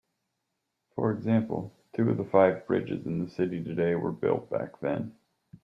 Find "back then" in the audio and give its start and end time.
4.49-5.15